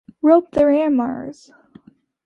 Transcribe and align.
Rop 0.23 0.49
the 0.49 0.63
rameras! 0.65 1.51